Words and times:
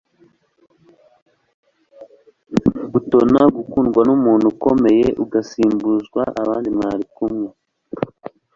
gutona 2.91 3.41
gukundwa 3.55 4.01
n'umuntu 4.07 4.45
ukomeye 4.53 5.07
ugasumbishwa 5.23 6.21
abandi 6.41 6.67
mwari 6.77 7.05
kumwe 7.15 7.49